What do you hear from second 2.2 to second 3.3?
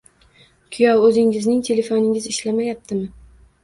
ishlamayaptimi